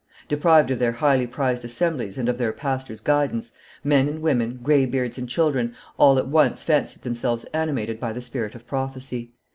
[0.27, 3.51] Deprived of their highly prized assemblies and of their pastors' guidance,
[3.83, 8.55] men and women, graybeards and children, all at once fancied themselves animated by the spirit
[8.55, 9.31] of prophecy.